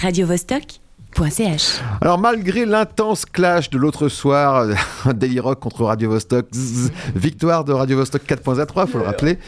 radiovostok.ch. 0.00 1.80
Alors 2.00 2.18
malgré 2.18 2.64
l'intense 2.64 3.26
clash 3.26 3.68
de 3.68 3.76
l'autre 3.76 4.08
soir, 4.08 4.66
Daily 5.14 5.40
Rock 5.40 5.60
contre 5.60 5.84
Radio 5.84 6.08
Vostok, 6.08 6.46
zzz, 6.54 6.90
victoire 7.14 7.64
de 7.64 7.72
Radio 7.74 7.98
Vostok 7.98 8.22
4.3, 8.26 8.86
faut 8.86 8.98
le 8.98 9.04
rappeler. 9.04 9.38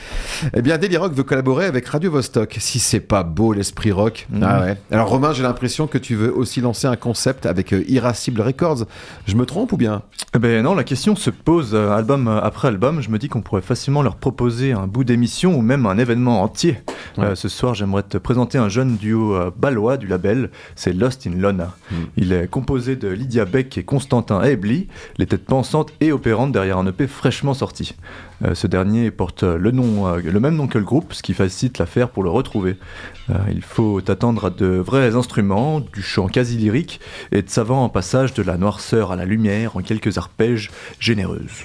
Eh 0.54 0.60
bien 0.60 0.76
Daily 0.76 0.98
Rock 0.98 1.14
veut 1.14 1.22
collaborer 1.22 1.64
avec 1.64 1.86
Radio 1.86 2.10
Vostok. 2.10 2.56
Si 2.60 2.80
c'est 2.80 3.00
pas 3.00 3.22
beau 3.22 3.54
l'esprit 3.54 3.92
rock. 3.92 4.26
Ah 4.42 4.60
ouais. 4.60 4.76
Alors 4.90 5.08
Romain, 5.08 5.32
j'ai 5.32 5.42
l'impression 5.42 5.86
que 5.86 5.96
tu 5.96 6.16
veux 6.16 6.36
aussi 6.36 6.60
lancer 6.60 6.86
un 6.86 6.96
concept 6.96 7.46
avec 7.46 7.72
euh, 7.72 7.82
Irascible 7.88 8.42
Records. 8.42 8.84
Je 9.26 9.36
me 9.36 9.46
trompe 9.46 9.72
ou 9.72 9.78
bien? 9.78 10.02
Eh 10.34 10.38
ben 10.38 10.62
non, 10.62 10.74
la 10.74 10.84
question 10.84 11.16
se 11.16 11.30
pose 11.30 11.70
euh, 11.72 11.90
album 11.92 12.28
après 12.28 12.68
album. 12.68 13.00
Je 13.00 13.08
me 13.08 13.18
dis 13.18 13.28
qu'on 13.28 13.40
pourrait 13.40 13.62
facilement 13.62 14.02
leur 14.02 14.16
proposer 14.16 14.72
un 14.72 14.86
bout 14.86 15.04
d'émission 15.04 15.56
ou 15.56 15.62
même 15.62 15.86
un 15.86 15.96
événement 15.96 16.42
entier. 16.42 16.82
Ouais. 17.18 17.24
Euh, 17.24 17.34
ce 17.34 17.48
soir, 17.48 17.74
j'aimerais 17.74 18.02
te 18.02 18.18
présenter 18.18 18.58
un 18.58 18.68
jeune 18.68 18.96
duo 18.96 19.34
euh, 19.34 19.50
balois 19.56 19.96
du 19.96 20.06
label, 20.06 20.50
c'est 20.76 20.92
Lost 20.92 21.26
in 21.26 21.36
Lona. 21.36 21.74
Il 22.16 22.32
est 22.32 22.48
composé 22.48 22.96
de 22.96 23.08
Lydia 23.08 23.44
Beck 23.44 23.76
et 23.78 23.84
Constantin 23.84 24.42
Ebli, 24.42 24.88
les 25.18 25.26
têtes 25.26 25.44
pensantes 25.44 25.92
et 26.00 26.12
opérantes 26.12 26.52
derrière 26.52 26.78
un 26.78 26.86
EP 26.86 27.06
fraîchement 27.06 27.54
sorti. 27.54 27.94
Euh, 28.44 28.54
ce 28.54 28.66
dernier 28.66 29.10
porte 29.10 29.42
le, 29.42 29.70
nom, 29.70 30.16
le 30.16 30.40
même 30.40 30.56
nom 30.56 30.66
que 30.66 30.78
le 30.78 30.84
groupe, 30.84 31.12
ce 31.12 31.22
qui 31.22 31.34
facilite 31.34 31.78
l'affaire 31.78 32.08
pour 32.08 32.22
le 32.22 32.30
retrouver. 32.30 32.76
Il 33.50 33.62
faut 33.62 34.00
attendre 34.08 34.46
à 34.46 34.50
de 34.50 34.66
vrais 34.66 35.16
instruments, 35.16 35.80
du 35.80 36.02
chant 36.02 36.26
quasi 36.26 36.56
lyrique 36.56 37.00
et 37.30 37.40
de 37.40 37.48
savants 37.48 37.88
passages 37.88 38.34
de 38.34 38.42
la 38.42 38.58
noirceur 38.58 39.12
à 39.12 39.16
la 39.16 39.24
lumière 39.24 39.76
en 39.76 39.80
quelques 39.80 40.18
arpèges 40.18 40.70
généreuses. 40.98 41.64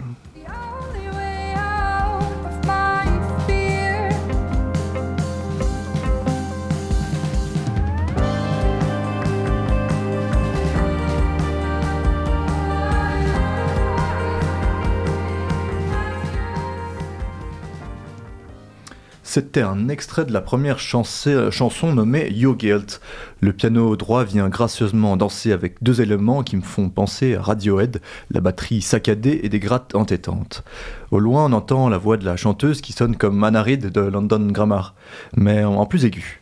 C'était 19.37 19.61
un 19.61 19.87
extrait 19.87 20.25
de 20.25 20.33
la 20.33 20.41
première 20.41 20.79
euh, 21.27 21.51
chanson 21.51 21.93
nommée 21.93 22.27
You 22.31 22.55
Guilt. 22.55 22.99
Le 23.39 23.53
piano 23.53 23.95
droit 23.95 24.23
vient 24.23 24.49
gracieusement 24.49 25.15
danser 25.15 25.51
avec 25.51 25.75
deux 25.83 26.01
éléments 26.01 26.41
qui 26.41 26.55
me 26.55 26.63
font 26.63 26.89
penser 26.89 27.35
à 27.35 27.43
Radiohead, 27.43 28.01
la 28.31 28.41
batterie 28.41 28.81
saccadée 28.81 29.41
et 29.43 29.49
des 29.49 29.59
grattes 29.59 29.93
entêtantes. 29.93 30.63
Au 31.11 31.19
loin, 31.19 31.45
on 31.45 31.53
entend 31.53 31.87
la 31.87 31.99
voix 31.99 32.17
de 32.17 32.25
la 32.25 32.35
chanteuse 32.35 32.81
qui 32.81 32.93
sonne 32.93 33.15
comme 33.15 33.37
Manarid 33.37 33.91
de 33.91 34.01
London 34.01 34.47
Grammar, 34.47 34.95
mais 35.35 35.63
en 35.63 35.85
plus 35.85 36.05
aiguë. 36.05 36.41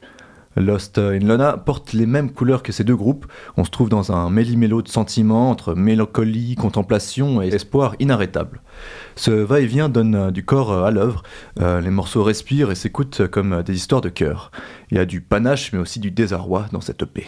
Lost 0.56 0.98
in 0.98 1.20
Lona 1.20 1.58
porte 1.58 1.94
les 1.94 2.06
mêmes 2.06 2.32
couleurs 2.32 2.64
que 2.64 2.72
ces 2.72 2.84
deux 2.84 2.96
groupes. 2.96 3.26
On 3.58 3.64
se 3.64 3.70
trouve 3.70 3.90
dans 3.90 4.12
un 4.12 4.30
méli-mélo 4.30 4.82
de 4.82 4.88
sentiments 4.88 5.50
entre 5.50 5.76
mélancolie, 5.76 6.56
contemplation 6.56 7.42
et 7.42 7.48
espoir 7.48 7.96
inarrêtable. 8.00 8.62
Ce 9.16 9.32
va-et-vient 9.32 9.90
donne 9.90 10.16
euh, 10.16 10.32
du 10.32 10.44
corps 10.44 10.72
euh, 10.72 10.84
à 10.84 10.92
l'œuvre. 10.92 11.24
Euh, 11.60 11.82
les 11.82 11.90
morceaux 11.90 12.24
respirent 12.24 12.72
et 12.72 12.76
s'écoutent 12.76 13.28
comme 13.28 13.64
des 13.64 13.76
histoires 13.76 14.02
de 14.02 14.10
cœur. 14.10 14.52
Il 14.92 14.98
y 14.98 15.00
a 15.00 15.06
du 15.06 15.22
panache 15.22 15.74
mais 15.74 15.80
aussi 15.80 16.00
du 16.00 16.12
désarroi 16.12 16.66
dans 16.72 16.82
cette 16.82 17.02
EP. 17.04 17.26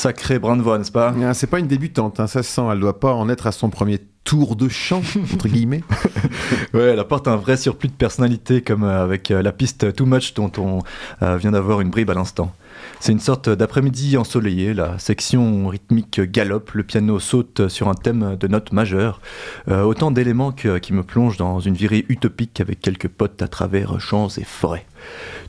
Sacré 0.00 0.38
voix, 0.38 0.78
n'est-ce 0.78 0.90
pas 0.90 1.14
Ah, 1.22 1.34
C'est 1.34 1.46
pas 1.46 1.58
une 1.58 1.66
débutante, 1.66 2.20
hein, 2.20 2.26
ça 2.26 2.42
se 2.42 2.50
sent. 2.50 2.62
Elle 2.72 2.80
doit 2.80 2.98
pas 2.98 3.12
en 3.12 3.28
être 3.28 3.46
à 3.46 3.52
son 3.52 3.68
premier 3.68 3.98
tour 4.24 4.56
de 4.56 4.66
chant, 4.66 5.02
entre 5.34 5.46
guillemets. 5.46 5.82
Ouais, 6.72 6.82
elle 6.82 6.98
apporte 7.00 7.28
un 7.28 7.36
vrai 7.36 7.56
surplus 7.56 7.88
de 7.88 7.94
personnalité, 7.94 8.62
comme 8.62 8.84
euh, 8.84 9.02
avec 9.02 9.30
euh, 9.30 9.42
la 9.42 9.52
piste 9.52 9.94
Too 9.94 10.06
Much 10.06 10.34
dont 10.34 10.50
on 10.56 10.78
euh, 11.22 11.36
vient 11.36 11.50
d'avoir 11.50 11.80
une 11.80 11.90
bribe 11.90 12.08
à 12.08 12.14
l'instant. 12.14 12.54
C'est 13.00 13.12
une 13.12 13.20
sorte 13.20 13.48
d'après-midi 13.48 14.16
ensoleillé, 14.16 14.74
la 14.74 14.98
section 14.98 15.68
rythmique 15.68 16.20
galope, 16.20 16.72
le 16.72 16.82
piano 16.82 17.18
saute 17.18 17.68
sur 17.68 17.88
un 17.88 17.94
thème 17.94 18.36
de 18.38 18.46
notes 18.46 18.72
majeures. 18.72 19.20
Euh, 19.68 19.82
autant 19.82 20.10
d'éléments 20.10 20.52
que- 20.52 20.78
qui 20.78 20.92
me 20.92 21.02
plongent 21.02 21.38
dans 21.38 21.60
une 21.60 21.74
virée 21.74 22.04
utopique 22.08 22.60
avec 22.60 22.80
quelques 22.80 23.08
potes 23.08 23.40
à 23.42 23.48
travers 23.48 23.98
champs 24.00 24.28
et 24.36 24.44
forêts. 24.44 24.84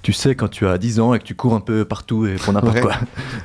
Tu 0.01 0.13
sais, 0.13 0.33
quand 0.33 0.47
tu 0.47 0.65
as 0.65 0.77
10 0.77 0.99
ans 1.01 1.13
et 1.13 1.19
que 1.19 1.25
tu 1.25 1.35
cours 1.35 1.53
un 1.53 1.59
peu 1.59 1.83
partout 1.83 2.25
et 2.25 2.35
pour 2.35 2.53
n'importe 2.53 2.75
Ouais. 2.75 2.81
quoi. 2.81 2.93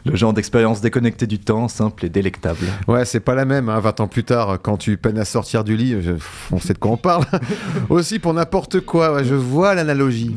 Le 0.05 0.15
genre 0.15 0.33
d'expérience 0.33 0.81
déconnectée 0.81 1.27
du 1.27 1.41
temps, 1.41 1.67
simple 1.67 2.07
et 2.07 2.09
délectable. 2.09 2.65
Ouais, 2.87 3.05
c'est 3.05 3.19
pas 3.21 3.35
la 3.35 3.45
même, 3.45 3.69
hein, 3.69 3.81
20 3.81 3.99
ans 4.01 4.07
plus 4.09 4.23
tard, 4.25 4.59
quand 4.63 4.77
tu 4.77 4.97
peines 4.97 5.19
à 5.19 5.25
sortir 5.25 5.65
du 5.65 5.77
lit, 5.77 5.97
je- 6.01 6.13
on 6.53 6.61
sait 6.61 6.75
de 6.75 6.79
quoi 6.79 6.93
on 6.93 6.97
parle. 6.97 7.25
Aussi 7.91 8.21
pour 8.21 8.33
n'importe 8.35 8.81
quoi, 8.81 9.15
ouais, 9.15 9.25
je 9.25 9.35
vois 9.35 9.75
l'analogie. 9.75 10.35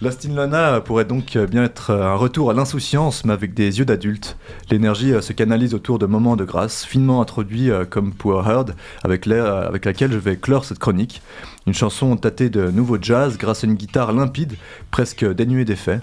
Lost 0.00 0.24
in 0.24 0.34
Lana 0.34 0.80
pourrait 0.80 1.04
donc 1.04 1.34
euh, 1.34 1.48
bien 1.48 1.64
être 1.64 1.90
euh, 1.90 2.04
un 2.04 2.14
retour 2.14 2.52
à 2.52 2.54
l'insouciance, 2.54 3.24
mais 3.24 3.32
avec 3.32 3.52
des 3.52 3.80
yeux 3.80 3.84
d'adulte. 3.84 4.36
L'énergie 4.70 5.12
euh, 5.12 5.20
se 5.20 5.32
canalise 5.32 5.74
autour 5.74 5.98
de 5.98 6.06
moments 6.06 6.36
de 6.36 6.44
grâce, 6.44 6.84
finement 6.84 7.20
introduits 7.20 7.70
comme 7.90 8.14
Poor 8.14 8.48
Heard, 8.48 8.76
avec 9.02 9.26
laquelle 9.26 10.12
je 10.12 10.18
vais 10.18 10.36
clore 10.36 10.64
cette 10.64 10.78
chronique. 10.78 11.20
Une 11.66 11.74
chanson 11.74 12.16
tâtée 12.16 12.48
de 12.48 12.70
nouveau 12.70 12.96
jazz 13.00 13.38
grâce 13.38 13.64
à 13.64 13.66
une 13.66 13.74
guitare 13.74 14.12
limpide, 14.12 14.54
presque 14.92 15.24
dénuée 15.24 15.64
d'effets. 15.64 15.98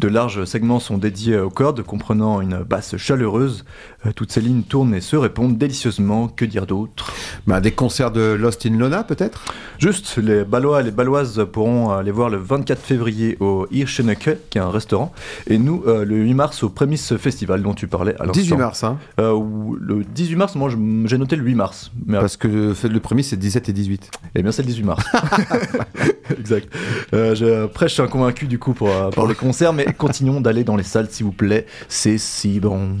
De 0.00 0.08
larges 0.08 0.46
segments 0.46 0.80
sont 0.80 0.96
dédiés 0.96 1.38
aux 1.38 1.50
cordes, 1.50 1.82
comprenant 1.82 2.40
une 2.40 2.60
basse 2.62 2.96
chaleureuse. 2.96 3.66
Euh, 4.06 4.12
Toutes 4.16 4.32
ces 4.32 4.40
lignes 4.40 4.62
tournent 4.62 4.94
et 4.94 5.02
se 5.02 5.14
répondent 5.14 5.58
délicieusement. 5.58 6.26
Que 6.28 6.46
dire 6.46 6.66
d'autre? 6.66 7.12
Bah, 7.46 7.60
des 7.60 7.72
concerts 7.72 8.10
de 8.10 8.32
Lost 8.32 8.64
in 8.64 8.78
Lona, 8.78 9.04
peut-être? 9.04 9.44
Juste, 9.78 10.16
les 10.16 10.44
Balois 10.44 10.80
et 10.80 10.84
les 10.84 10.90
Baloises 10.90 11.44
pourront 11.52 11.90
aller 11.90 12.12
voir 12.12 12.30
le 12.30 12.38
24 12.38 12.80
février 12.80 13.36
au 13.40 13.66
Hirschenecke, 13.70 14.38
qui 14.48 14.56
est 14.56 14.62
un 14.62 14.70
restaurant, 14.70 15.12
et 15.48 15.58
nous 15.58 15.82
euh, 15.86 16.06
le 16.06 16.16
8 16.16 16.32
mars 16.32 16.62
au 16.62 16.70
Prémisse 16.70 17.14
Festival 17.18 17.62
dont 17.62 17.74
tu 17.74 17.86
parlais 17.86 18.14
à 18.14 18.24
l'instant. 18.24 18.40
18 18.40 18.56
mars, 18.56 18.84
hein, 18.84 18.96
Euh, 19.18 19.38
le 19.78 20.02
18 20.02 20.36
mars, 20.36 20.54
moi 20.54 20.70
j'ai 21.04 21.18
noté 21.18 21.36
le 21.36 21.42
8 21.44 21.54
mars. 21.56 21.92
Mais 22.06 22.18
parce 22.18 22.38
que 22.38 22.48
le 22.88 23.00
premier 23.00 23.22
c'est 23.22 23.36
17 23.36 23.68
et 23.68 23.72
18. 23.74 24.10
eh 24.34 24.42
bien 24.42 24.50
c'est 24.50 24.62
le 24.62 24.68
18 24.68 24.82
mars. 24.82 25.04
exact. 26.38 26.72
Euh, 27.12 27.34
je 27.34 27.66
prêche 27.66 28.00
un 28.00 28.06
convaincu 28.06 28.46
du 28.46 28.58
coup 28.58 28.72
pour, 28.72 28.88
pour 29.10 29.26
les 29.26 29.34
concerts, 29.34 29.74
mais 29.74 29.86
continuons 29.92 30.40
d'aller 30.40 30.64
dans 30.64 30.76
les 30.76 30.82
salles 30.82 31.10
s'il 31.10 31.26
vous 31.26 31.32
plaît, 31.32 31.66
c'est 31.88 32.18
si 32.18 32.60
bon. 32.60 32.98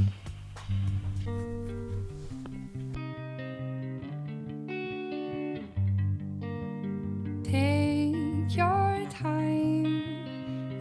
Take 7.44 8.56
your 8.56 9.08
time, 9.10 10.02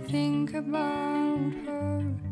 think 0.07 0.53
about 0.53 1.53
her. 1.65 2.28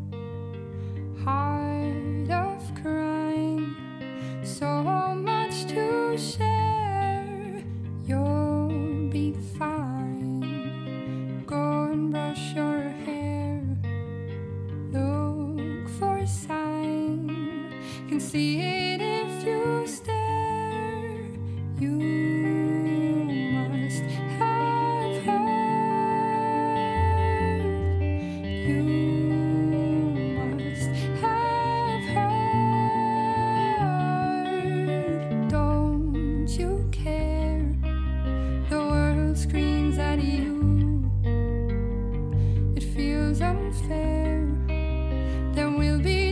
Can 18.18 18.26
see 18.26 18.58
it 18.60 19.00
if 19.00 19.46
you 19.46 19.86
stare. 19.86 21.20
You 21.78 21.92
must 23.52 24.02
have 24.38 25.22
heard. 25.24 25.46
You 28.66 28.82
must 30.34 30.90
have 31.22 32.04
heard. 32.14 32.68
Don't 35.48 36.48
you 36.48 36.88
care? 36.90 37.62
The 38.68 38.78
world 38.78 39.38
screams 39.38 39.98
at 39.98 40.20
you. 40.20 41.08
It 42.74 42.82
feels 42.82 43.40
unfair. 43.40 44.44
There 45.54 45.70
will 45.70 46.00
be 46.00 46.27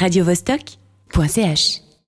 radiovostok.ch 0.00 1.87